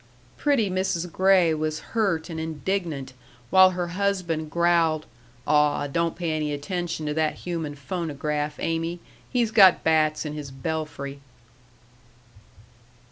[0.35, 1.11] Pretty Mrs.
[1.11, 3.13] Gray was hurt and indignant,
[3.51, 5.05] while her husband growled:
[5.45, 8.99] "Aw, don't pay any attention to that human phonograph, Amy.
[9.29, 11.19] He's got bats in his belfry."